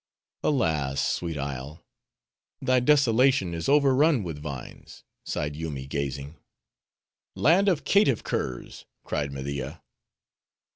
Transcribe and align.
"Alas, 0.41 0.99
sweet 0.99 1.37
isle! 1.37 1.85
Thy 2.59 2.79
desolation 2.79 3.53
is 3.53 3.69
overrun 3.69 4.23
with 4.23 4.41
vines," 4.41 5.03
sighed 5.27 5.55
Yoomy, 5.55 5.85
gazing. 5.85 6.37
"Land 7.35 7.69
of 7.69 7.83
caitiff 7.83 8.23
curs!" 8.23 8.85
cried 9.05 9.31
Media. 9.31 9.83